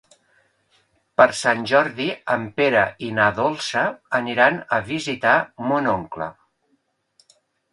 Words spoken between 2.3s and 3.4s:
en Pere i na